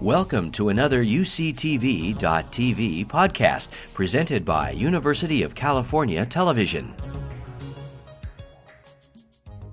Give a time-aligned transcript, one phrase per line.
[0.00, 2.16] Welcome to another UCTV.tv
[3.06, 6.94] podcast presented by University of California Television.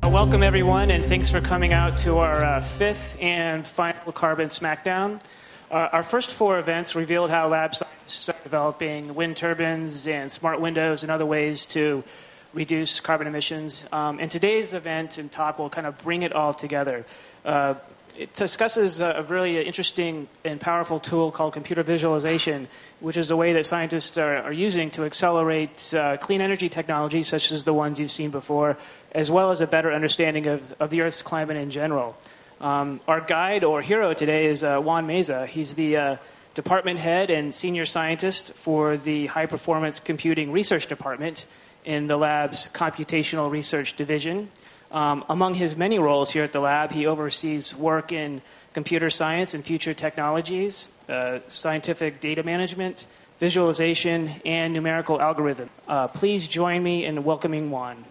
[0.04, 5.22] Welcome, everyone, and thanks for coming out to our uh, fifth and final Carbon Smackdown.
[5.72, 10.60] Uh, our first four events revealed how lab scientists are developing wind turbines and smart
[10.60, 12.04] windows and other ways to
[12.54, 13.88] reduce carbon emissions.
[13.94, 17.06] Um, and today's event and talk will kind of bring it all together.
[17.46, 17.76] Uh,
[18.18, 22.68] it discusses a really interesting and powerful tool called computer visualization,
[23.00, 27.28] which is a way that scientists are, are using to accelerate uh, clean energy technologies,
[27.28, 28.76] such as the ones you've seen before,
[29.12, 32.18] as well as a better understanding of, of the Earth's climate in general.
[32.60, 35.46] Um, our guide or hero today is uh, Juan Meza.
[35.46, 36.16] He's the uh,
[36.56, 41.46] department head and senior scientist for the High Performance Computing Research Department
[41.86, 44.50] in the lab's Computational Research Division.
[44.92, 48.42] Um, among his many roles here at the lab, he oversees work in
[48.74, 53.06] computer science and future technologies, uh, scientific data management,
[53.40, 55.70] visualization, and numerical algorithm.
[55.88, 58.06] Uh, please join me in welcoming Juan.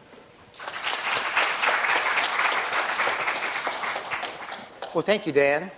[4.95, 5.71] Well, thank you, Dan.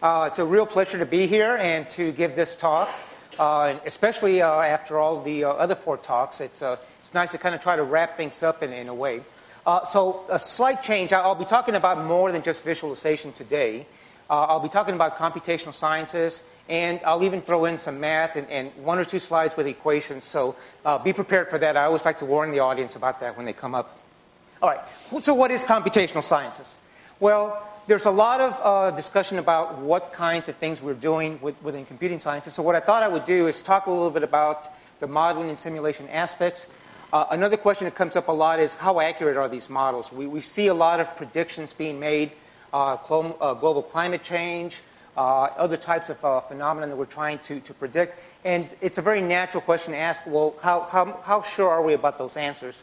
[0.00, 2.90] Uh, it's a real pleasure to be here and to give this talk,
[3.38, 6.40] uh, especially uh, after all the uh, other four talks.
[6.40, 8.94] It's, uh, it's nice to kind of try to wrap things up in, in a
[8.94, 9.20] way.
[9.64, 11.12] Uh, so, a slight change.
[11.12, 13.86] I'll be talking about more than just visualization today.
[14.28, 18.72] I'll be talking about computational sciences, and I'll even throw in some math and, and
[18.76, 20.24] one or two slides with equations.
[20.24, 20.56] So,
[21.04, 21.76] be prepared for that.
[21.76, 23.98] I always like to warn the audience about that when they come up.
[24.60, 24.80] All right,
[25.20, 26.76] so what is computational sciences?
[27.20, 31.60] Well, there's a lot of uh, discussion about what kinds of things we're doing with,
[31.62, 32.54] within computing sciences.
[32.54, 34.68] So, what I thought I would do is talk a little bit about
[34.98, 36.66] the modeling and simulation aspects.
[37.12, 40.10] Uh, another question that comes up a lot is how accurate are these models?
[40.10, 42.32] We, we see a lot of predictions being made,
[42.72, 44.80] uh, cl- uh, global climate change,
[45.14, 48.18] uh, other types of uh, phenomena that we're trying to, to predict.
[48.46, 51.92] And it's a very natural question to ask well, how, how, how sure are we
[51.92, 52.82] about those answers?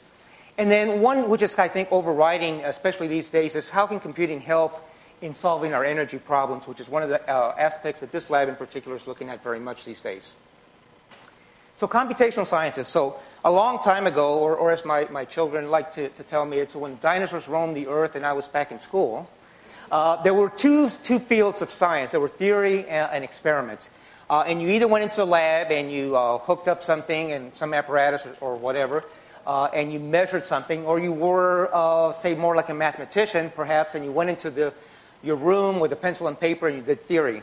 [0.59, 4.41] And then one which is, I think, overriding, especially these days, is how can computing
[4.41, 4.87] help
[5.21, 8.55] in solving our energy problems, which is one of the aspects that this lab in
[8.55, 10.35] particular is looking at very much these days.
[11.79, 12.89] So, computational sciences.
[12.89, 16.45] So, a long time ago, or, or as my, my children like to, to tell
[16.45, 19.31] me, it's when dinosaurs roamed the earth and I was back in school,
[19.89, 23.89] uh, there were two, two fields of science there were theory and, and experiments.
[24.29, 27.55] Uh, and you either went into the lab and you uh, hooked up something and
[27.55, 29.05] some apparatus or, or whatever,
[29.47, 33.95] uh, and you measured something, or you were, uh, say, more like a mathematician, perhaps,
[33.95, 34.73] and you went into the
[35.23, 37.41] your room with a pencil and paper and you did theory.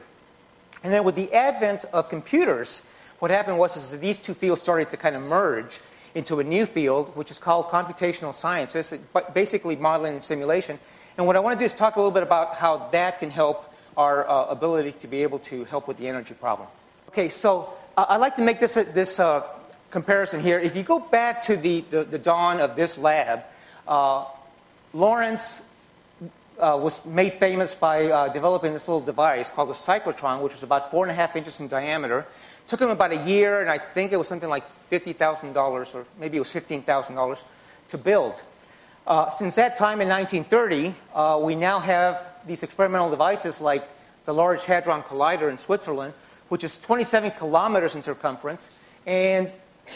[0.84, 2.82] And then with the advent of computers,
[3.18, 5.80] what happened was is that these two fields started to kind of merge
[6.14, 8.94] into a new field, which is called computational sciences,
[9.34, 10.78] basically modeling and simulation.
[11.16, 13.30] And what I want to do is talk a little bit about how that can
[13.30, 16.68] help our uh, ability to be able to help with the energy problem.
[17.08, 19.48] Okay, so uh, I'd like to make this, this uh,
[19.90, 20.58] comparison here.
[20.58, 23.44] If you go back to the, the, the dawn of this lab,
[23.88, 24.26] uh,
[24.92, 25.62] Lawrence
[26.58, 30.62] uh, was made famous by uh, developing this little device called a cyclotron, which was
[30.62, 32.26] about four and a half inches in diameter.
[32.66, 36.36] Took him about a year, and I think it was something like $50,000, or maybe
[36.36, 37.42] it was $15,000
[37.88, 38.42] to build.
[39.06, 43.88] Uh, since that time in 1930, uh, we now have these experimental devices like
[44.24, 46.12] the Large Hadron Collider in Switzerland,
[46.48, 48.70] which is 27 kilometers in circumference
[49.06, 49.52] and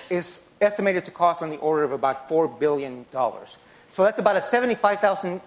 [0.08, 3.04] is estimated to cost on the order of about $4 billion.
[3.88, 5.40] So that's about a 75,000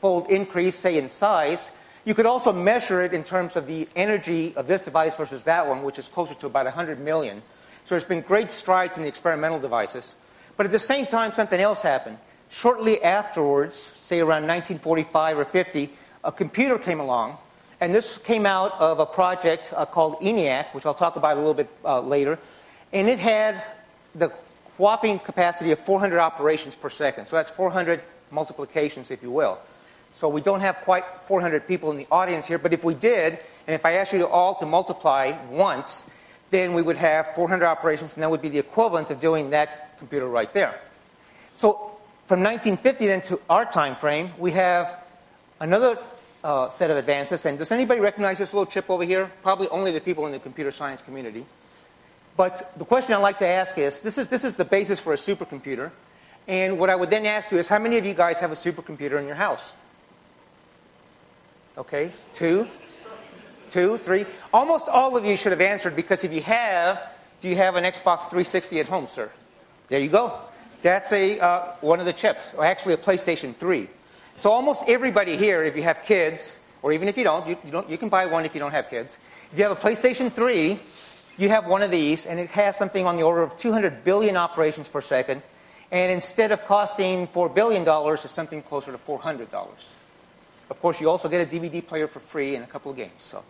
[0.00, 1.70] fold increase, say, in size.
[2.04, 5.66] You could also measure it in terms of the energy of this device versus that
[5.66, 7.40] one, which is closer to about 100 million.
[7.84, 10.16] So there's been great strides in the experimental devices.
[10.56, 12.18] But at the same time, something else happened.
[12.50, 15.90] Shortly afterwards, say around 1945 or 50,
[16.24, 17.38] a computer came along.
[17.80, 21.40] And this came out of a project uh, called ENIAC, which I'll talk about a
[21.40, 22.38] little bit uh, later.
[22.92, 23.62] And it had
[24.14, 24.28] the
[24.78, 27.26] whopping capacity of 400 operations per second.
[27.26, 29.58] So that's 400 multiplications, if you will.
[30.14, 33.32] So we don't have quite 400 people in the audience here, but if we did,
[33.66, 36.08] and if I asked you all to multiply once,
[36.50, 39.98] then we would have 400 operations, and that would be the equivalent of doing that
[39.98, 40.78] computer right there.
[41.56, 45.02] So from 1950 then to our time frame, we have
[45.58, 45.98] another
[46.44, 47.44] uh, set of advances.
[47.44, 49.32] And does anybody recognize this little chip over here?
[49.42, 51.44] Probably only the people in the computer science community.
[52.36, 55.12] But the question I'd like to ask is this is, this is the basis for
[55.12, 55.90] a supercomputer.
[56.46, 58.54] And what I would then ask you is how many of you guys have a
[58.54, 59.76] supercomputer in your house?
[61.76, 62.68] Okay, two,
[63.68, 64.26] two, three.
[64.52, 67.02] Almost all of you should have answered because if you have,
[67.40, 69.30] do you have an Xbox 360 at home, sir?
[69.88, 70.38] There you go.
[70.82, 73.88] That's a, uh, one of the chips, or actually a PlayStation 3.
[74.34, 77.70] So almost everybody here, if you have kids or even if you don't, you, you
[77.70, 79.18] don't, you can buy one if you don't have kids.
[79.50, 80.78] If you have a PlayStation 3,
[81.38, 84.36] you have one of these, and it has something on the order of 200 billion
[84.36, 85.42] operations per second.
[85.90, 89.48] And instead of costing $4 billion, it's something closer to $400.
[90.70, 93.22] Of course, you also get a DVD player for free and a couple of games.
[93.22, 93.44] So.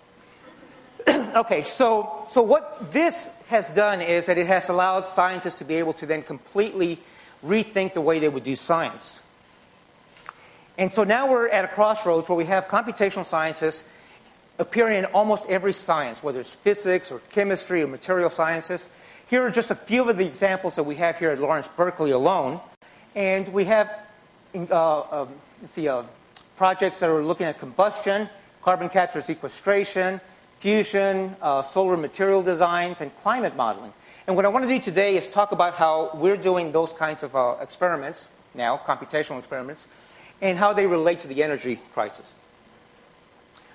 [1.36, 5.74] okay, so, so what this has done is that it has allowed scientists to be
[5.74, 6.98] able to then completely
[7.44, 9.20] rethink the way they would do science.
[10.78, 13.84] And so now we're at a crossroads where we have computational scientists
[14.58, 18.88] appearing in almost every science, whether it's physics or chemistry or material sciences.
[19.28, 22.12] Here are just a few of the examples that we have here at Lawrence Berkeley
[22.12, 22.60] alone.
[23.14, 23.90] And we have
[24.54, 25.28] uh, um,
[25.60, 26.02] let's see, uh,
[26.56, 28.28] projects that are looking at combustion,
[28.62, 30.20] carbon capture sequestration,
[30.58, 33.92] fusion, uh, solar material designs, and climate modeling.
[34.26, 37.22] And what I want to do today is talk about how we're doing those kinds
[37.22, 39.88] of uh, experiments now, computational experiments,
[40.40, 42.32] and how they relate to the energy crisis.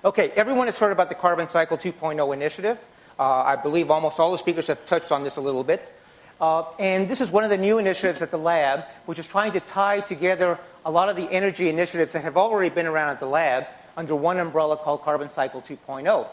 [0.03, 2.77] Okay, everyone has heard about the Carbon Cycle 2.0 initiative.
[3.19, 5.93] Uh, I believe almost all the speakers have touched on this a little bit.
[6.39, 9.51] Uh, and this is one of the new initiatives at the lab, which is trying
[9.51, 10.57] to tie together
[10.89, 14.15] a lot of the energy initiatives that have already been around at the lab under
[14.15, 16.27] one umbrella called Carbon Cycle 2.0.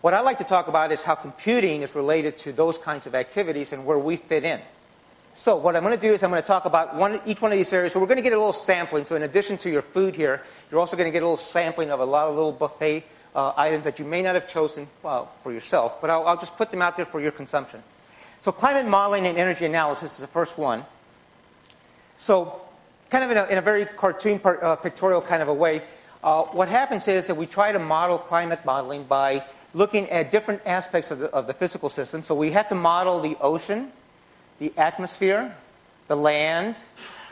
[0.00, 3.14] What I like to talk about is how computing is related to those kinds of
[3.14, 4.60] activities and where we fit in.
[5.34, 7.52] So what I'm going to do is I'm going to talk about one, each one
[7.52, 7.92] of these areas.
[7.92, 9.04] So we're going to get a little sampling.
[9.04, 10.42] So in addition to your food here,
[10.72, 13.04] you're also going to get a little sampling of a lot of little buffet
[13.36, 16.56] uh, items that you may not have chosen uh, for yourself, but I'll, I'll, just
[16.56, 17.80] put them out there for your consumption.
[18.40, 20.84] So climate modeling and energy analysis is the first one.
[22.18, 22.62] So
[23.10, 25.82] kind of in a, in a very cartoon part, uh, pictorial kind of a way,
[26.22, 29.42] uh, what happens is that we try to model climate modeling by
[29.74, 32.22] looking at different aspects of the, of the physical system.
[32.22, 33.90] So we have to model the ocean,
[34.58, 35.54] the atmosphere,
[36.08, 36.76] the land.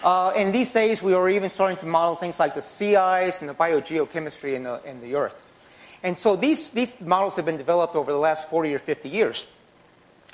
[0.02, 3.40] Uh, and these days, we are even starting to model things like the sea ice
[3.40, 5.46] and the biogeochemistry in the, in the earth.
[6.02, 9.46] And so these, these models have been developed over the last 40 or 50 years,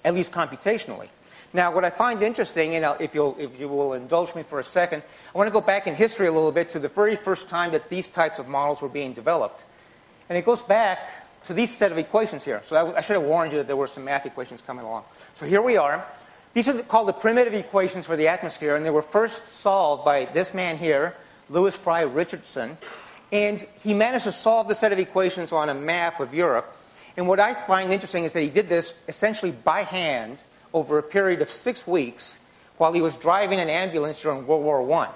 [0.05, 1.09] at least computationally.
[1.55, 4.65] Now, what I find interesting, and if, you'll, if you will indulge me for a
[4.65, 7.49] second, I want to go back in history a little bit to the very first
[7.49, 9.65] time that these types of models were being developed.
[10.29, 10.99] And it goes back
[11.45, 12.61] to these set of equations here.
[12.67, 15.05] So I, I should have warned you that there were some math equations coming along.
[15.35, 16.05] So here we are.
[16.55, 20.25] These are called the primitive equations for the atmosphere, and they were first solved by
[20.25, 21.15] this man here,
[21.49, 22.77] Lewis Fry Richardson.
[23.31, 26.77] And he managed to solve the set of equations on a map of Europe.
[27.17, 30.43] And what I find interesting is that he did this essentially by hand
[30.75, 32.41] over a period of six weeks
[32.77, 35.11] while he was driving an ambulance during World War I.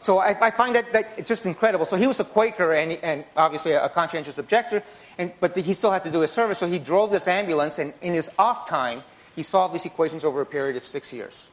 [0.00, 1.84] So I, I find that, that just incredible.
[1.84, 4.82] So he was a Quaker and, and obviously a, conscientious objector,
[5.18, 6.58] and, but he still had to do his service.
[6.58, 9.02] So he drove this ambulance, and in his off time,
[9.36, 11.50] he solved these equations over a period of six years.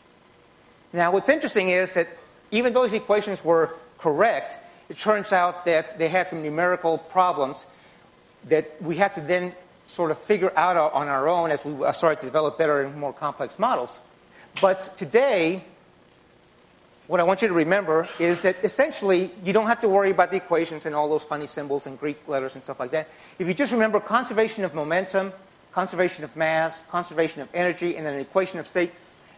[0.94, 2.08] Now, what's interesting is that
[2.52, 4.58] even though these equations were correct,
[4.90, 7.66] it turns out that they had some numerical problems
[8.46, 9.54] that we had to then
[9.88, 12.96] sort of figure out on our own as we uh, started to develop better and
[12.98, 14.00] more complex models.
[14.62, 15.64] But today,
[17.08, 20.32] what I want you to remember is that essentially you don't have to worry about
[20.32, 23.08] the equations and all those funny symbols and Greek letters and stuff like that.
[23.38, 25.32] If you just remember conservation of momentum,
[25.72, 28.92] conservation of mass, conservation of energy, and then an equation of state,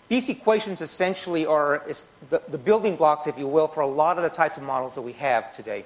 [0.08, 1.84] these equations essentially are
[2.30, 4.96] the, the building blocks, if you will, for a lot of the types of models
[4.96, 5.84] that we have today.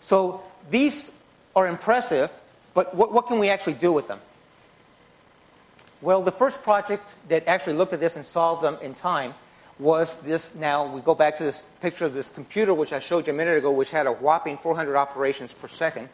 [0.00, 1.10] So these
[1.56, 2.30] are impressive,
[2.78, 4.20] but what, what can we actually do with them?
[6.00, 9.34] Well, the first project that actually looked at this and solved them in time
[9.80, 13.26] was this now we go back to this picture of this computer which I showed
[13.26, 16.08] you a minute ago which had a whopping 400 operations per second.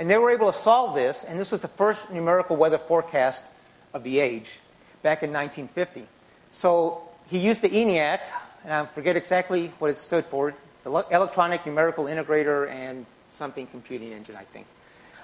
[0.00, 3.46] And they were able to solve this and this was the first numerical weather forecast
[3.94, 4.58] of the age
[5.04, 6.04] back in 1950
[6.50, 8.18] so he used the ENIAC
[8.64, 10.52] and I forget exactly what it stood for
[10.82, 14.66] the electronic numerical integrator and something computing engine I think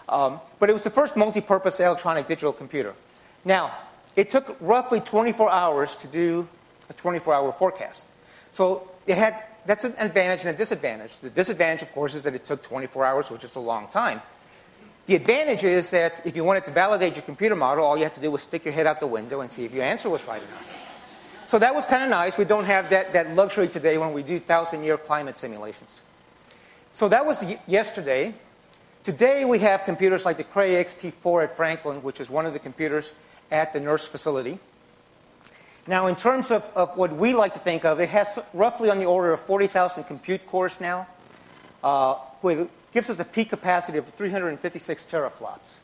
[0.09, 2.95] um, but it was the first multi-purpose electronic digital computer
[3.45, 3.73] now
[4.17, 6.49] it took roughly 24 hours to do
[6.89, 8.07] a 24 hour forecast.
[8.51, 11.19] So it had, that's an advantage and a disadvantage.
[11.19, 14.23] The disadvantage, of course, is that it took 24 hours, which is a long time.
[15.07, 18.15] The advantage is that if you wanted to validate your computer model, all you had
[18.15, 20.27] to do was stick your head out the window and see if your answer was
[20.27, 20.77] right or not.
[21.45, 22.39] So that was kind of nice.
[22.39, 26.01] We don't have that, that luxury today when we do thousand year climate simulations.
[26.91, 28.33] So that was yesterday.
[29.05, 32.59] Today we have computers like the Cray XT4 at Franklin, which is one of the
[32.59, 33.13] computers
[33.51, 34.59] at the NERSC facility.
[35.87, 38.99] Now, in terms of, of, what we like to think of, it has roughly on
[38.99, 41.07] the order of 40,000 compute cores now,
[41.83, 45.81] uh, which gives us a peak capacity of 356 teraflops.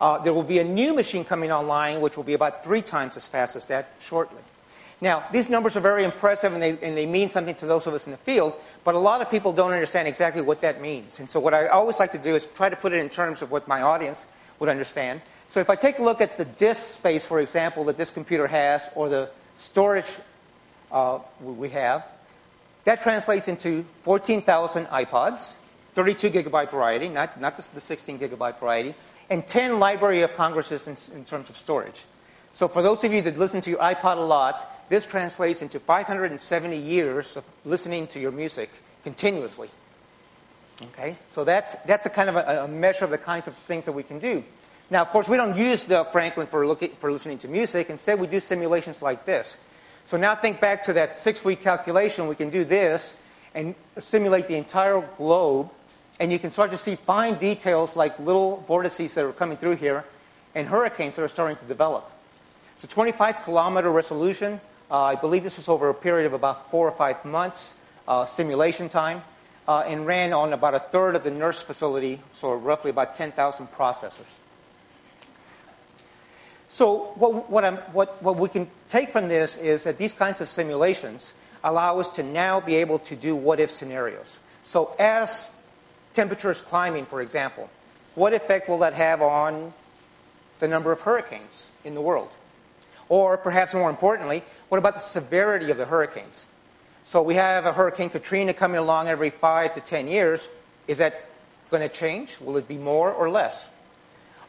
[0.00, 3.16] Uh, there will be a new machine coming online, which will be about three times
[3.16, 4.42] as fast as that shortly.
[5.00, 7.94] Now, these numbers are very impressive and they, and they mean something to those of
[7.94, 11.20] us in the field, but a lot of people don't understand exactly what that means.
[11.20, 13.42] And so, what I always like to do is try to put it in terms
[13.42, 14.26] of what my audience
[14.60, 15.20] would understand.
[15.48, 18.46] So, if I take a look at the disk space, for example, that this computer
[18.46, 20.16] has, or the storage
[20.92, 22.06] uh, we have,
[22.84, 25.56] that translates into 14,000 iPods,
[25.94, 28.94] 32 gigabyte variety, not, not the 16 gigabyte variety,
[29.30, 32.04] and 10 Library of Congresses in, in terms of storage.
[32.54, 35.80] So, for those of you that listen to your iPod a lot, this translates into
[35.80, 38.70] 570 years of listening to your music
[39.02, 39.68] continuously.
[40.80, 41.16] Okay?
[41.30, 43.92] So, that's, that's a kind of a, a measure of the kinds of things that
[43.92, 44.44] we can do.
[44.88, 47.90] Now, of course, we don't use the Franklin for, looking, for listening to music.
[47.90, 49.56] Instead, we do simulations like this.
[50.04, 52.28] So, now think back to that six week calculation.
[52.28, 53.16] We can do this
[53.56, 55.70] and simulate the entire globe.
[56.20, 59.74] And you can start to see fine details like little vortices that are coming through
[59.74, 60.04] here
[60.54, 62.12] and hurricanes that are starting to develop.
[62.74, 64.60] It's a 25 kilometer resolution.
[64.90, 67.74] Uh, I believe this was over a period of about four or five months
[68.08, 69.22] uh, simulation time
[69.68, 73.66] uh, and ran on about a third of the NERSC facility, so roughly about 10,000
[73.72, 74.26] processors.
[76.68, 80.48] So, what, what, what, what we can take from this is that these kinds of
[80.48, 84.38] simulations allow us to now be able to do what if scenarios.
[84.64, 85.52] So, as
[86.12, 87.70] temperature is climbing, for example,
[88.16, 89.72] what effect will that have on
[90.58, 92.30] the number of hurricanes in the world?
[93.08, 96.46] Or perhaps more importantly, what about the severity of the hurricanes?
[97.02, 100.48] So we have a Hurricane Katrina coming along every five to ten years.
[100.88, 101.26] Is that
[101.70, 102.40] going to change?
[102.40, 103.68] Will it be more or less?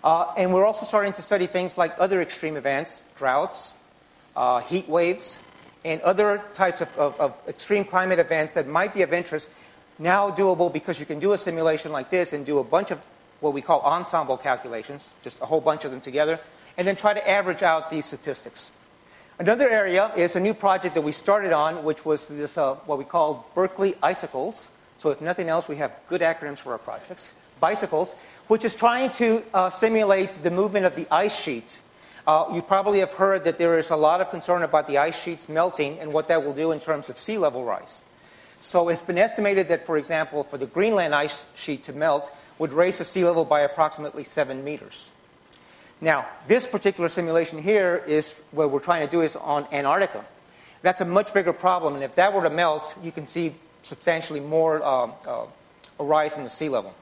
[0.04, 3.74] Uh, and we're also starting to study things like other extreme events, droughts,
[4.36, 5.40] uh, heat waves,
[5.84, 9.50] and other types of, of, of, extreme climate events that might be of interest.
[9.98, 13.00] Now doable because you can do a simulation like this and do a bunch of
[13.40, 16.40] what we call ensemble calculations, just a whole bunch of them together,
[16.78, 18.72] and then try to average out these statistics.
[19.38, 22.98] Another area is a new project that we started on, which was this, uh, what
[22.98, 24.70] we call Berkeley ISICLES.
[24.96, 27.34] So, if nothing else, we have good acronyms for our projects.
[27.62, 28.16] BISICLES,
[28.48, 31.82] which is trying to uh, simulate the movement of the ice sheet.
[32.26, 35.22] Uh, you probably have heard that there is a lot of concern about the ice
[35.22, 38.04] sheets melting and what that will do in terms of sea level rise.
[38.62, 42.72] So, it's been estimated that, for example, for the Greenland ice sheet to melt would
[42.72, 45.12] raise the sea level by approximately seven meters.
[46.02, 50.26] Now, this particular simulation here is what we're trying to do is on Antarctica.
[50.82, 54.40] That's a much bigger problem, and if that were to melt, you can see substantially
[54.40, 55.46] more uh, uh,
[56.00, 56.94] a rise in the sea level.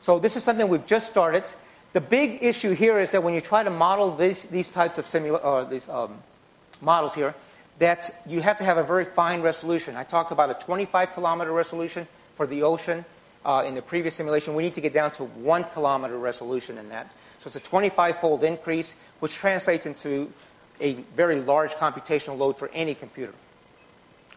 [0.00, 1.44] So this is something we've just started.
[1.92, 5.04] The big issue here is that when you try to model this, these types of
[5.04, 6.18] simula- uh, these, um,
[6.80, 7.34] models here,
[7.78, 9.96] that you have to have a very fine resolution.
[9.96, 13.04] I talked about a 25 kilometer resolution for the ocean
[13.44, 14.54] uh, in the previous simulation.
[14.54, 17.14] We need to get down to one kilometer resolution in that.
[17.38, 20.32] So it's a 25 fold increase, which translates into
[20.80, 23.32] a very large computational load for any computer.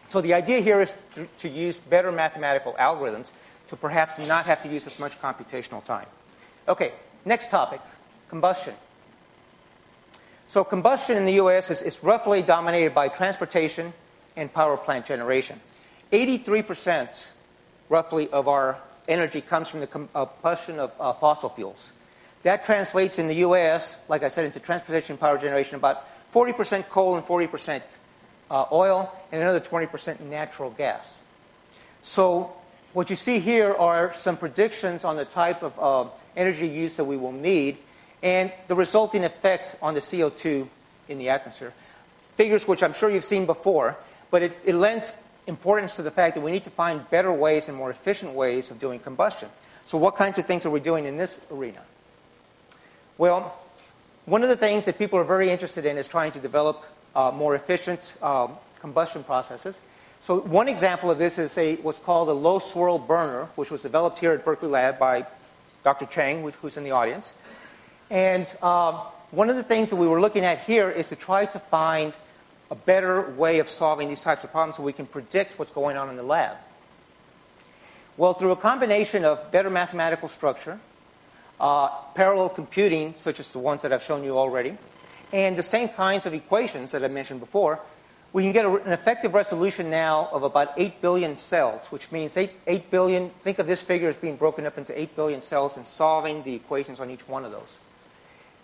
[0.08, 0.94] So the idea here is
[1.38, 3.32] to, use better mathematical algorithms
[3.68, 6.06] to perhaps not have to use as much computational time.
[6.68, 6.92] Okay,
[7.24, 7.80] next topic
[8.28, 8.74] combustion.
[10.46, 13.92] So, combustion in the US is, is roughly dominated by transportation
[14.36, 15.60] and power plant generation.
[16.12, 17.26] 83%
[17.88, 18.78] roughly of our
[19.08, 21.92] energy comes from the combustion of uh, fossil fuels.
[22.42, 27.16] That translates in the US, like I said, into transportation power generation about 40% coal
[27.16, 27.98] and 40%
[28.50, 31.18] uh, oil, and another 20% natural gas.
[32.02, 32.52] So,
[32.92, 37.04] what you see here are some predictions on the type of uh, energy use that
[37.04, 37.78] we will need
[38.22, 40.68] and the resulting effect on the CO2
[41.08, 41.72] in the atmosphere.
[42.36, 43.96] Figures which I'm sure you've seen before,
[44.30, 45.14] but it, it lends
[45.46, 48.70] importance to the fact that we need to find better ways and more efficient ways
[48.70, 49.48] of doing combustion.
[49.86, 51.80] So, what kinds of things are we doing in this arena?
[53.18, 53.56] Well,
[54.24, 57.30] one of the things that people are very interested in is trying to develop uh,
[57.30, 59.80] more efficient um, combustion processes.
[60.20, 63.82] So, one example of this is a, what's called a low swirl burner, which was
[63.82, 65.26] developed here at Berkeley Lab by
[65.82, 66.06] Dr.
[66.06, 67.34] Cheng, who's in the audience.
[68.08, 68.94] And um,
[69.30, 72.16] one of the things that we were looking at here is to try to find
[72.70, 75.96] a better way of solving these types of problems so we can predict what's going
[75.96, 76.56] on in the lab.
[78.16, 80.78] Well, through a combination of better mathematical structure,
[81.62, 84.76] uh, parallel computing, such as the ones that I've shown you already,
[85.32, 87.80] and the same kinds of equations that I mentioned before,
[88.32, 92.36] we can get a, an effective resolution now of about 8 billion cells, which means
[92.36, 95.76] 8, 8 billion, think of this figure as being broken up into 8 billion cells
[95.76, 97.78] and solving the equations on each one of those.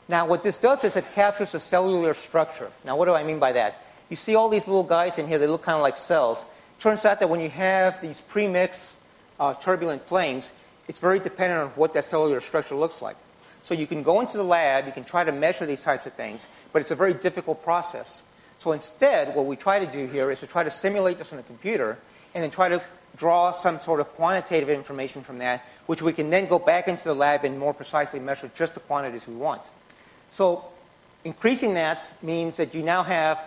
[0.08, 2.72] Now, what this does is it captures the cellular structure.
[2.84, 3.82] Now, what do I mean by that?
[4.08, 6.44] You see all these little guys in here, they look kind of like cells.
[6.80, 8.94] Turns out that when you have these premixed
[9.38, 10.52] uh, turbulent flames,
[10.88, 13.16] it's very dependent on what that cellular structure looks like.
[13.60, 16.14] So you can go into the lab, you can try to measure these types of
[16.14, 18.22] things, but it's a very difficult process.
[18.56, 21.38] So instead, what we try to do here is to try to simulate this on
[21.38, 21.98] a computer
[22.34, 22.82] and then try to
[23.16, 27.04] draw some sort of quantitative information from that, which we can then go back into
[27.04, 29.70] the lab and more precisely measure just the quantities we want.
[30.30, 30.64] So
[31.24, 33.40] increasing that means that you now have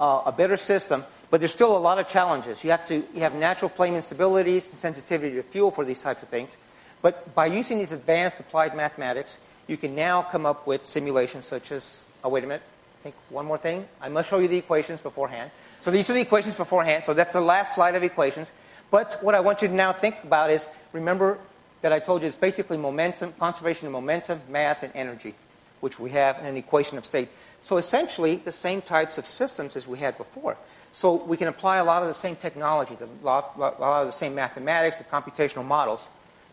[0.00, 2.62] uh, a better system, but there's still a lot of challenges.
[2.64, 6.22] You have to you have natural flame instabilities and sensitivity to fuel for these types
[6.22, 6.56] of things.
[7.02, 11.70] But by using these advanced applied mathematics, you can now come up with simulations such
[11.72, 12.62] as, oh, wait a minute,
[12.98, 13.86] I think one more thing.
[14.00, 15.50] I must show you the equations beforehand.
[15.80, 17.04] So these are the equations beforehand.
[17.04, 18.52] So that's the last slide of equations.
[18.90, 21.38] But what I want you to now think about is remember
[21.82, 25.34] that I told you it's basically momentum, conservation of momentum, mass, and energy,
[25.80, 27.28] which we have in an equation of state.
[27.60, 30.56] So essentially, the same types of systems as we had before.
[30.90, 34.12] So we can apply a lot of the same technology, a lot, lot of the
[34.12, 36.08] same mathematics, the computational models,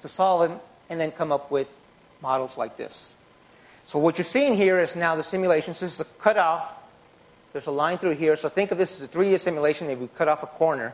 [0.06, 0.60] to solve them,
[0.90, 1.68] and then come up with
[2.22, 3.14] models like this.
[3.84, 5.74] So what you're seeing here is now the simulation.
[5.74, 6.76] So this is a cutoff.
[7.54, 8.36] There's a line through here.
[8.36, 10.94] So think of this as a 3D simulation if we cut off a corner.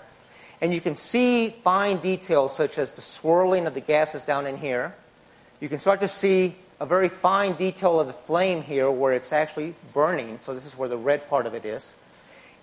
[0.59, 4.57] And you can see fine details such as the swirling of the gases down in
[4.57, 4.93] here.
[5.59, 9.31] You can start to see a very fine detail of the flame here where it's
[9.31, 10.37] actually burning.
[10.39, 11.95] So this is where the red part of it is.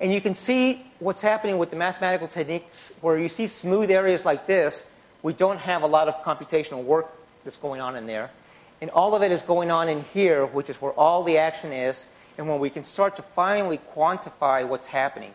[0.00, 4.24] And you can see what's happening with the mathematical techniques where you see smooth areas
[4.24, 4.84] like this.
[5.22, 7.06] We don't have a lot of computational work
[7.44, 8.30] that's going on in there.
[8.80, 11.72] And all of it is going on in here, which is where all the action
[11.72, 12.06] is,
[12.36, 15.32] and when we can start to finally quantify what's happening.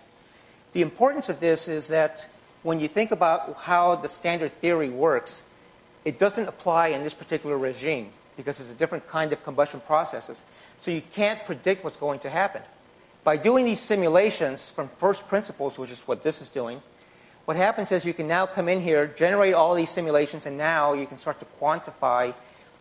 [0.71, 2.27] The importance of this is that
[2.63, 5.43] when you think about how the standard theory works,
[6.05, 10.43] it doesn't apply in this particular regime because it's a different kind of combustion processes.
[10.77, 12.61] So you can't predict what's going to happen.
[13.23, 16.81] By doing these simulations from first principles, which is what this is doing,
[17.45, 20.93] what happens is you can now come in here, generate all these simulations, and now
[20.93, 22.33] you can start to quantify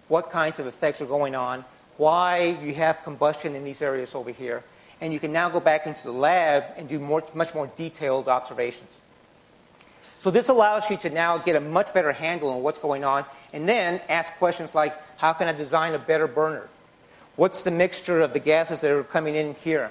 [0.09, 1.65] what kinds of effects are going on,
[1.97, 4.63] why you have combustion in these areas over here,
[5.01, 8.29] and you can now go back into the lab and do more, much more detailed
[8.29, 9.01] observations.
[10.19, 13.25] So this allows you to now get a much better handle on what's going on
[13.53, 16.69] and then ask questions like, how can I design a better burner?
[17.35, 19.91] What's the mixture of the gases that are coming in here?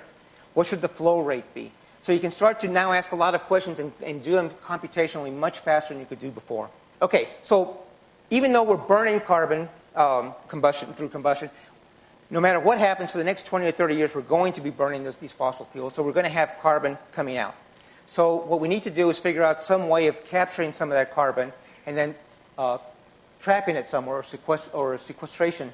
[0.53, 1.71] What should the flow rate be?
[2.01, 4.49] So you can start to now ask a lot of questions and, and do them
[4.65, 6.69] computationally much faster than you could do before.
[6.99, 7.79] Okay, so
[8.31, 11.51] even though we're burning carbon um, combustion through combustion,
[12.31, 14.71] no matter what happens for the next 20 or 30 years, we're going to be
[14.71, 15.93] burning those, these fossil fuels.
[15.93, 17.55] So we're going to have carbon coming out.
[18.07, 20.95] So what we need to do is figure out some way of capturing some of
[20.95, 21.53] that carbon
[21.85, 22.15] and then
[22.57, 22.79] uh,
[23.39, 25.71] trapping it somewhere or, sequest- or sequestration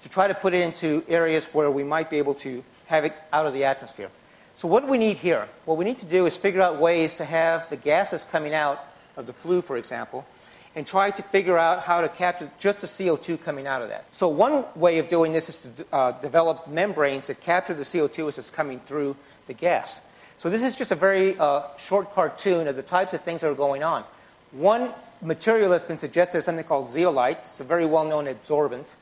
[0.00, 3.12] to try to put it into areas where we might be able to have it
[3.32, 4.10] out of the atmosphere.
[4.58, 5.48] So what we need here?
[5.66, 8.84] What we need to do is figure out ways to have the gases coming out
[9.16, 10.26] of the flue, for example,
[10.74, 14.12] and try to figure out how to capture just the CO2 coming out of that.
[14.12, 18.26] So one way of doing this is to uh, develop membranes that capture the CO2
[18.26, 19.14] as it's coming through
[19.46, 20.00] the gas.
[20.38, 23.50] So this is just a very uh, short cartoon of the types of things that
[23.50, 24.02] are going on.
[24.50, 24.90] One
[25.22, 27.38] material that's been suggested is something called zeolite.
[27.38, 28.96] It's a very well-known absorbent.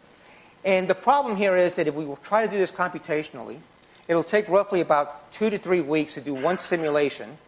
[0.66, 3.61] And the problem here is that if we try to do this computationally,
[4.09, 7.38] it'll take roughly about two to three weeks to do one simulation,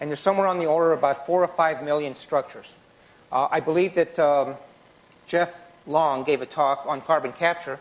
[0.00, 2.76] and there's somewhere on the order of about four or five million structures.
[3.30, 4.54] Uh, I believe that um,
[5.26, 7.78] Jeff Long gave a talk on carbon capture,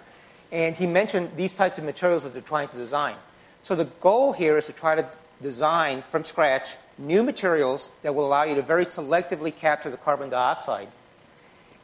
[0.51, 3.15] and he mentioned these types of materials that they're trying to design.
[3.63, 5.07] So the goal here is to try to
[5.41, 10.29] design from scratch new materials that will allow you to very selectively capture the carbon
[10.29, 10.87] dioxide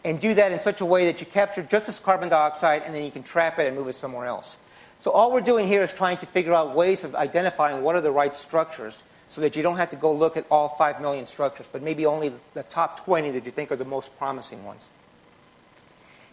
[0.03, 2.93] and do that in such a way that you capture just this carbon dioxide and
[2.93, 4.57] then you can trap it and move it somewhere else.
[4.97, 8.01] So all we're doing here is trying to figure out ways of identifying what are
[8.01, 11.25] the right structures so that you don't have to go look at all 5 million
[11.25, 14.91] structures, but maybe only the top 20 that you think are the most promising ones.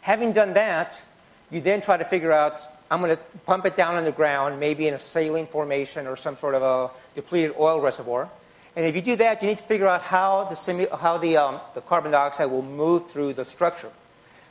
[0.03, 1.03] Having done that,
[1.51, 4.59] you then try to figure out I'm going to pump it down on the ground,
[4.59, 8.29] maybe in a saline formation or some sort of a depleted oil reservoir.
[8.75, 11.61] And if you do that, you need to figure out how the, how the, um,
[11.75, 13.91] the carbon dioxide will move through the structure.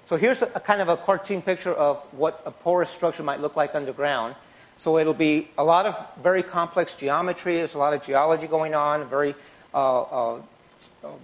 [0.10, 3.42] So here's a, a, kind of a cartoon picture of what a porous structure might
[3.42, 4.34] look like underground.
[4.76, 7.58] So it'll be a lot of very complex geometry.
[7.58, 9.36] There's a lot of geology going on, very
[9.72, 10.42] uh, uh,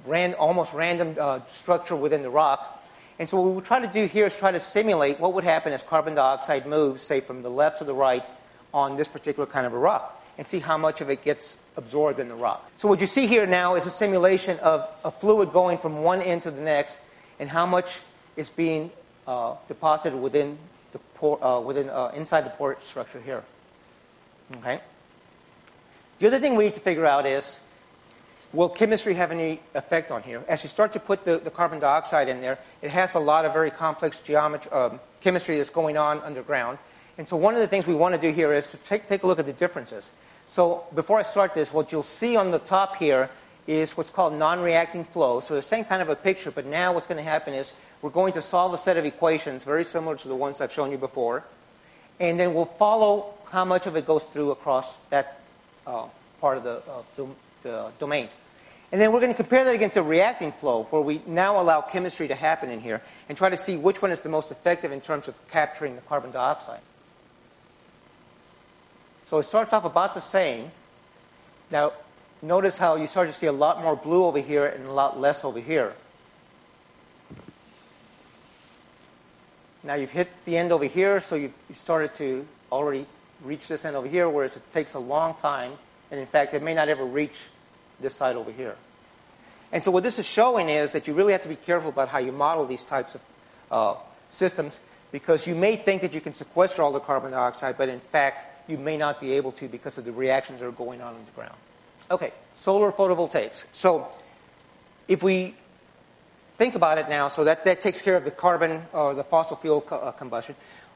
[0.05, 2.85] ran, almost random uh, structure within the rock.
[3.17, 5.73] And so what we try to do here is try to simulate what would happen
[5.73, 8.23] as carbon dioxide moves, say, from the left to the right
[8.71, 12.19] on this particular kind of a rock, and see how much of it gets absorbed
[12.19, 12.69] in the rock.
[12.75, 16.21] So what you see here now is a simulation of a fluid going from one
[16.21, 16.99] end to the next,
[17.39, 18.01] and how much
[18.35, 18.91] is being
[19.27, 20.57] uh, deposited within
[20.91, 23.43] the pore, uh, within uh, inside the pore structure here.
[24.57, 24.79] Okay.
[26.19, 27.59] The other thing we need to figure out is
[28.55, 30.41] Will chemistry have any effect on here?
[30.47, 33.43] As you start to put the, the carbon dioxide in there, it has a lot
[33.43, 36.77] of very complex geometry, um, chemistry that's going on underground.
[37.17, 39.23] And so one of the things we want to do here is to take, take
[39.23, 40.09] a look at the differences.
[40.45, 43.29] So before I start this, what you'll see on the top here
[43.67, 45.41] is what's called non-reacting flow.
[45.41, 47.73] So the same kind of a picture, but now what's going to happen is
[48.05, 50.91] we're going to solve a set of equations very similar to the ones I've shown
[50.91, 51.43] you before.
[52.19, 55.41] And then we'll follow how much of it goes through across that
[55.87, 56.05] uh,
[56.39, 57.27] part of the, uh, the,
[57.63, 58.29] the domain.
[58.91, 61.81] And then we're going to compare that against a reacting flow where we now allow
[61.81, 64.91] chemistry to happen in here and try to see which one is the most effective
[64.91, 66.81] in terms of capturing the carbon dioxide.
[69.23, 70.69] So it starts off about the same.
[71.71, 71.93] Now,
[72.43, 75.19] notice how you start to see a lot more blue over here and a lot
[75.19, 75.95] less over here.
[79.85, 83.05] Now you've hit the end over here, so you've started to already
[83.43, 85.73] reach this end over here, whereas it takes a long time,
[86.09, 87.47] and in fact, it may not ever reach
[88.01, 88.75] this side over here.
[89.71, 92.09] And so what this is showing is that you really have to be careful about
[92.09, 93.21] how you model these types of
[93.71, 93.95] uh,
[94.29, 94.79] systems
[95.11, 98.47] because you may think that you can sequester all the carbon dioxide, but in fact,
[98.67, 101.25] you may not be able to because of the reactions that are going on in
[101.25, 101.55] the ground.
[102.09, 103.65] Okay, solar photovoltaics.
[103.71, 104.07] So
[105.07, 105.55] if we
[106.57, 109.57] think about it now, so that, that takes care of the carbon or the fossil
[109.57, 110.55] fuel co- uh, combustion.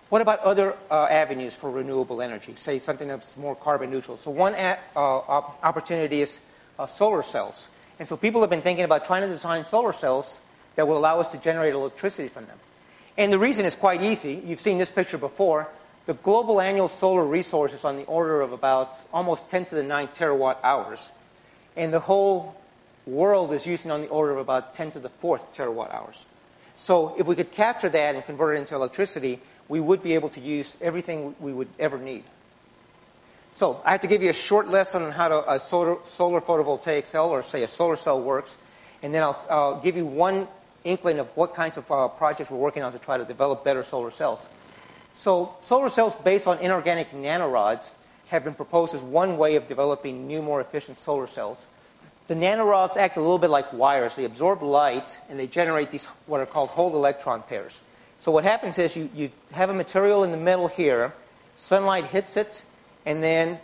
[0.10, 2.56] What about other uh, avenues for renewable energy?
[2.56, 4.18] Say something that's more carbon neutral.
[4.18, 5.20] So one at, uh,
[5.62, 6.40] opportunity is
[6.80, 7.70] uh, solar cells.
[8.00, 10.40] And so people have been thinking about trying to design solar cells
[10.76, 12.58] that will allow us to generate electricity from them.
[13.18, 14.42] And the reason is quite easy.
[14.46, 15.68] You've seen this picture before.
[16.06, 19.84] The global annual solar resource is on the order of about almost 10 to the
[19.84, 21.12] 9 terawatt hours.
[21.76, 22.59] And the whole
[23.06, 26.26] world is using on the order of about 10 to the 4th terawatt hours.
[26.76, 30.30] So if we could capture that and convert it into electricity, we would be able
[30.30, 32.24] to use everything we would ever need.
[33.52, 36.40] So I have to give you a short lesson on how to, a solar, solar
[36.40, 38.58] photovoltaic cell, or say a solar cell works,
[39.02, 40.48] and then I'll, I'll give you one
[40.84, 43.84] inkling of what kinds of uh, projects we're working on to try to develop better
[43.84, 44.48] solar cells.
[45.14, 47.92] So solar cells based on inorganic nanorods
[48.30, 51.66] have been proposed as one way of developing new, more efficient solar cells.
[52.30, 54.16] The nanorods act a little bit like wires.
[54.16, 57.82] They absorb light and they generate these what are called hole electron pairs.
[58.20, 61.12] So what happens is you, you have a material in the middle here,
[61.56, 62.62] sunlight hits it,
[63.04, 63.58] and then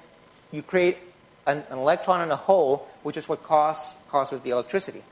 [0.52, 0.98] you create
[1.46, 5.04] an, an electron and a hole, which is what cause, causes the electricity.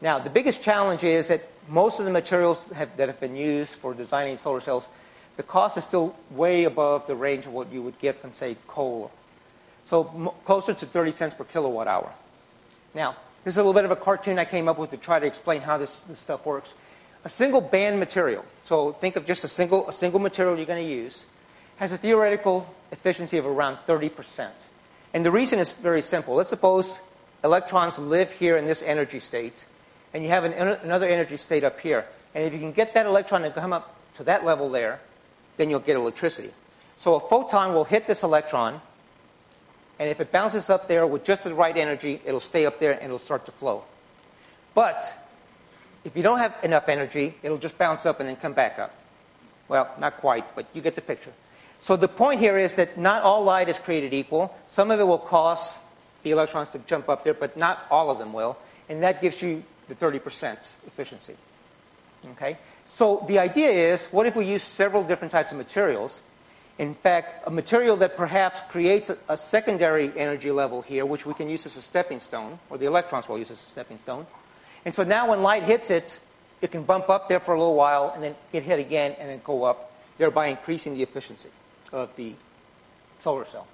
[0.00, 3.76] Now, the biggest challenge is that most of the materials have, that have been used
[3.76, 4.88] for designing solar cells,
[5.36, 8.56] the cost is still way above the range of what you would get from, say,
[8.66, 9.12] coal.
[9.84, 12.12] So m- closer to 30 cents per kilowatt hour.
[12.94, 15.18] Now, this is a little bit of a cartoon I came up with to try
[15.18, 16.74] to explain how this, this stuff works.
[17.24, 20.84] A single band material, so think of just a single, a single material you're going
[20.84, 21.24] to use,
[21.76, 24.50] has a theoretical efficiency of around 30%.
[25.12, 26.34] And the reason is very simple.
[26.34, 27.00] Let's suppose
[27.42, 29.64] electrons live here in this energy state,
[30.12, 32.06] and you have an, another energy state up here.
[32.34, 35.00] And if you can get that electron to come up to that level there,
[35.56, 36.50] then you'll get electricity.
[36.96, 38.80] So a photon will hit this electron,
[40.00, 42.92] and if it bounces up there with just the right energy, it'll stay up there
[42.92, 43.84] and it'll start to flow.
[44.74, 45.04] But
[46.04, 48.94] if you don't have enough energy, it'll just bounce up and then come back up.
[49.68, 51.32] Well, not quite, but you get the picture.
[51.78, 54.56] So the point here is that not all light is created equal.
[54.64, 55.78] Some of it will cause
[56.22, 58.56] the electrons to jump up there, but not all of them will.
[58.88, 61.36] And that gives you the 30% efficiency.
[62.32, 62.56] Okay?
[62.86, 66.22] So the idea is what if we use several different types of materials?
[66.80, 71.34] In fact, a material that perhaps creates a, a, secondary energy level here, which we
[71.34, 74.26] can use as a stepping stone, or the electrons will use as a stepping stone.
[74.86, 76.18] And so now when light hits it,
[76.62, 79.28] it can bump up there for a little while and then get hit again and
[79.28, 81.50] then go up, thereby increasing the efficiency
[81.92, 82.32] of the
[83.18, 83.66] solar cell.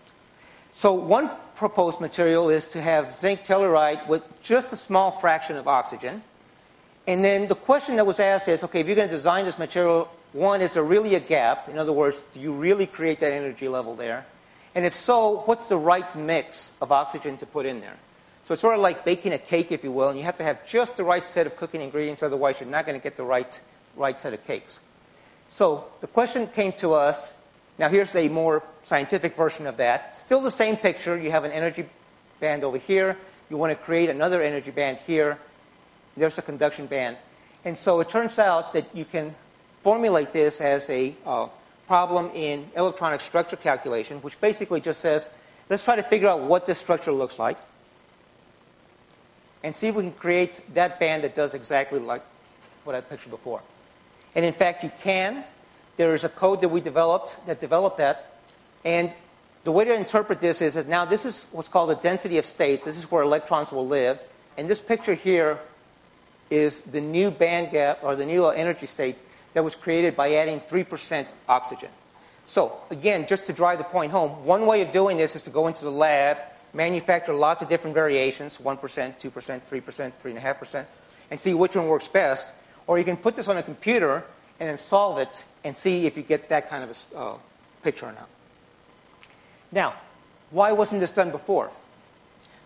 [0.72, 5.68] So one proposed material is to have zinc telluride with just a small fraction of
[5.68, 6.24] oxygen.
[7.06, 9.60] And then the question that was asked is, okay, if you're going to design this
[9.60, 11.68] material, one, is there really a gap?
[11.68, 14.26] In other words, do you really create that energy level there?
[14.74, 17.96] And if so, what's the right mix of oxygen to put in there?
[18.42, 20.44] So it's sort of like baking a cake, if you will, and you have to
[20.44, 23.24] have just the right set of cooking ingredients, otherwise you're not going to get the
[23.24, 23.60] right,
[23.96, 24.78] right set of cakes.
[25.48, 27.34] So the question came to us
[27.78, 30.14] now, here's a more scientific version of that.
[30.14, 31.18] Still the same picture.
[31.18, 31.86] You have an energy
[32.40, 33.18] band over here.
[33.50, 35.38] You want to create another energy band here.
[36.16, 37.18] There's a conduction band.
[37.66, 39.34] And so it turns out that you can
[39.86, 41.46] formulate this as a uh,
[41.86, 45.30] problem in electronic structure calculation, which basically just says,
[45.70, 47.56] let's try to figure out what this structure looks like
[49.62, 52.22] and see if we can create that band that does exactly like
[52.82, 53.62] what I pictured before.
[54.34, 55.44] And in fact, you can.
[55.96, 58.40] There is a code that we developed that developed that.
[58.84, 59.14] And
[59.62, 62.44] the way to interpret this is that now this is what's called a density of
[62.44, 62.84] states.
[62.84, 64.18] This is where electrons will live.
[64.58, 65.60] And this picture here
[66.50, 69.16] is the new band gap or the new energy state
[69.56, 71.88] that was created by adding 3% oxygen.
[72.44, 75.50] So, again, just to drive the point home, one way of doing this is to
[75.50, 76.36] go into the lab,
[76.74, 80.84] manufacture lots of different variations 1%, 2%, 3%, 3.5%,
[81.30, 82.52] and see which one works best.
[82.86, 84.24] Or you can put this on a computer
[84.60, 87.36] and then solve it and see if you get that kind of a uh,
[87.82, 88.28] picture or not.
[89.72, 89.94] Now,
[90.50, 91.70] why wasn't this done before?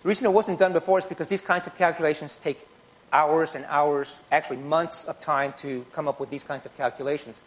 [0.03, 2.66] The reason it wasn't done before is because these kinds of calculations take
[3.12, 7.42] hours and hours, actually months of time to come up with these kinds of calculations.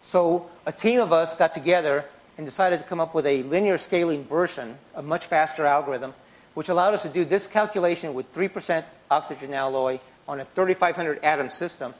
[0.00, 2.04] So a team of us got together
[2.36, 6.14] and decided to come up with a linear scaling version, a much faster algorithm,
[6.54, 11.50] which allowed us to do this calculation with 3% oxygen alloy on a 3,500 atom
[11.50, 11.94] system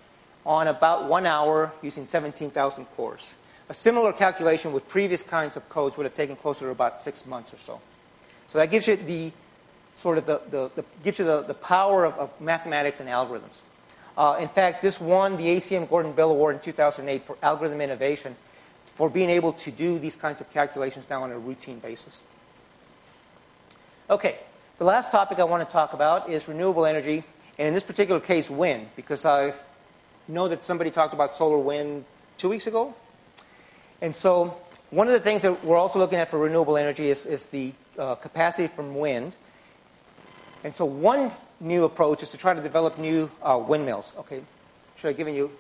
[0.47, 3.35] on about one hour using 17,000 cores.
[3.69, 7.27] A similar calculation with previous kinds of codes would have taken closer to about six
[7.27, 7.81] months or so.
[8.47, 9.33] So that gives you the
[9.99, 13.61] sort of the, the, the gives you the, the power of, of mathematics and algorithms.
[14.17, 18.37] Uh, in fact, this won the ACM Gordon Bell Award in 2008 for algorithm innovation
[18.87, 22.23] for being able to do these kinds of calculations now on a routine basis.
[24.09, 24.39] Okay,
[24.79, 27.25] the last topic I want to talk about is renewable energy,
[27.59, 29.53] and in this particular case, wind, because I
[30.29, 32.05] know that somebody talked about solar wind
[32.37, 32.95] two weeks ago.
[34.01, 34.57] And so,
[34.91, 37.73] one of the things that we're also looking at for renewable energy is, is the
[37.99, 39.37] uh, capacity from wind.
[40.65, 44.13] And so, one new approach is to try to develop new uh, windmills.
[44.19, 44.43] Okay,
[44.97, 45.51] should I give you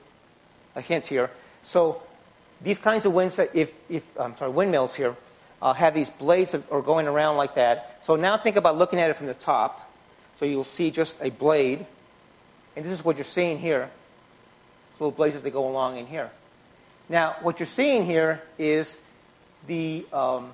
[0.74, 1.30] a hint here?
[1.62, 2.02] So
[2.60, 5.16] these kinds of winds, if, if I'm sorry, windmills here,
[5.60, 8.02] uh, have these blades that are going around like that.
[8.04, 9.84] So now think about looking at it from the top.
[10.36, 11.84] So you'll see just a blade,
[12.76, 13.90] and this is what you're seeing here.
[14.90, 16.30] It's little blades as they go along in here.
[17.08, 19.00] Now, what you're seeing here is
[19.66, 20.52] the um,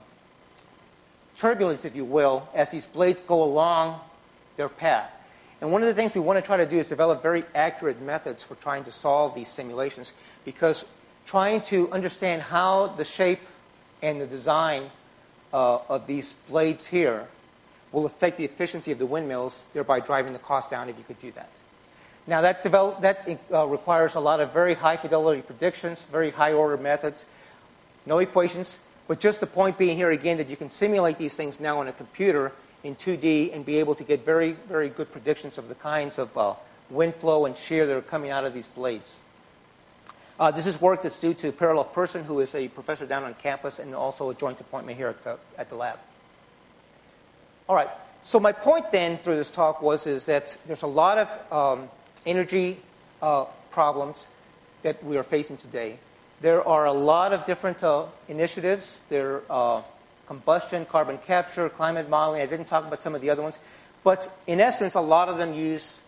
[1.37, 4.01] turbulence, if you will, as these blades go along
[4.57, 5.11] their path.
[5.61, 8.01] And one of the things we want to try to do is develop very accurate
[8.03, 10.13] methods for trying to solve these simulations
[10.45, 10.85] because
[11.27, 13.41] trying to understand how the shape
[14.03, 14.91] and the design
[15.53, 17.29] uh, of these blades here
[17.93, 21.21] will affect the efficiency of the windmills, thereby driving the cost down if you could
[21.21, 21.49] do that.
[22.27, 26.53] Now, that, develop, that uh, requires a lot of very high fidelity predictions, very high
[26.53, 27.25] order methods,
[28.07, 31.61] no equations, but just the point being here again that you can simulate these things
[31.61, 32.53] now on a computer
[32.85, 36.37] in 2D and be able to get very, very good predictions of the kinds of
[36.39, 36.55] uh,
[36.91, 39.19] wind flow and shear that are coming out of these blades.
[40.39, 43.35] Uh, this is work that's due to Per-Olof Persson, who is a professor down on
[43.35, 45.99] campus and also a joint appointment here at the, at the lab.
[47.69, 47.89] All right.
[48.21, 51.89] So my point then through this talk was is that there's a lot of um,
[52.27, 52.79] energy
[53.23, 54.27] uh, problems
[54.83, 55.99] that we are facing today.
[56.41, 59.01] There are a lot of different uh, initiatives.
[59.09, 59.83] There uh,
[60.27, 62.43] combustion, carbon capture, climate modeling.
[62.43, 63.59] I didn't talk about some of the other ones.
[64.03, 66.01] But in essence, a lot of them use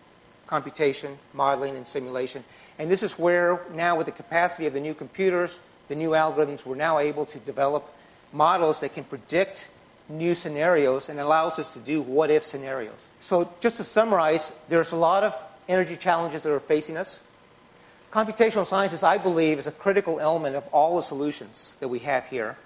[0.45, 2.43] computation, modeling, and simulation.
[2.79, 6.65] And this is where now, with the capacity of the new computers, the new algorithms,
[6.65, 7.93] we're now able to develop
[8.31, 9.69] models that can predict
[10.09, 12.95] new scenarios and allows us to do what if scenarios.
[13.19, 15.35] So, just to summarize, there's a lot of
[15.67, 17.21] energy challenges that are facing us.
[18.11, 22.25] Computational sciences, I believe, is a critical element of all the solutions that we have
[22.27, 22.57] here.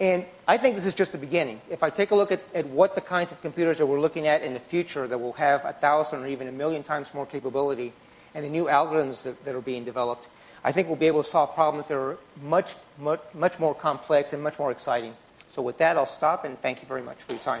[0.00, 1.60] And I think this is just the beginning.
[1.68, 4.26] If I take a look at, at what the kinds of computers that we're looking
[4.26, 7.26] at in the future that will have a thousand or even a million times more
[7.26, 7.92] capability
[8.34, 10.28] and the new algorithms that, that are being developed,
[10.64, 14.32] I think we'll be able to solve problems that are much, much, much more complex
[14.32, 15.14] and much more exciting.
[15.48, 17.60] So with that, I'll stop and thank you very much for your time.